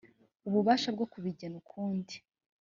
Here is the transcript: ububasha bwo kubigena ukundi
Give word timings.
ububasha 0.47 0.89
bwo 0.95 1.05
kubigena 1.11 1.55
ukundi 1.61 2.15